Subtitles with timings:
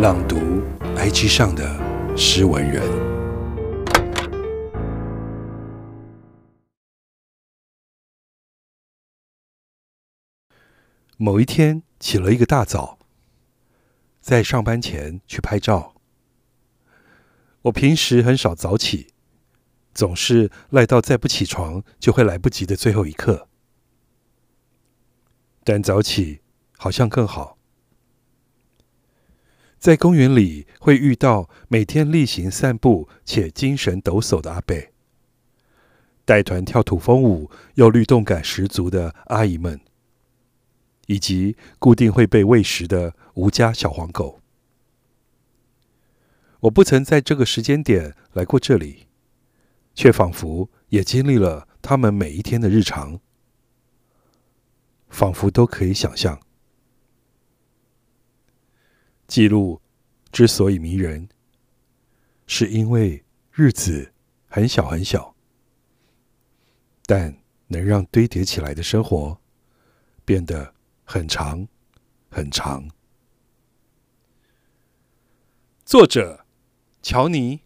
[0.00, 0.36] 朗读
[0.96, 2.82] IG 上的诗文人。
[11.18, 12.98] 某一天起了一个大早，
[14.22, 15.94] 在上班前去拍照。
[17.60, 19.12] 我平时很少早起，
[19.92, 23.48] 总是赖到再不起床就会来不及的最后一刻。
[25.62, 26.40] 但早起
[26.78, 27.59] 好像更好。
[29.80, 34.76] 在公园里会遇到每天例行散步且精神抖擞的阿伯，
[36.26, 39.80] 带团跳土风舞又律动感十足的阿姨们，
[41.06, 44.40] 以及固定会被喂食的吴家小黄狗。
[46.60, 49.06] 我不曾在这个时间点来过这里，
[49.94, 53.18] 却仿佛也经历了他们每一天的日常，
[55.08, 56.38] 仿佛都可以想象。
[59.30, 59.80] 记录
[60.32, 61.28] 之所以迷人，
[62.48, 64.12] 是因为日子
[64.48, 65.36] 很小很小，
[67.06, 69.40] 但能让堆叠起来的生活
[70.24, 71.68] 变得很长
[72.28, 72.90] 很长。
[75.84, 76.44] 作者：
[77.00, 77.60] 乔尼。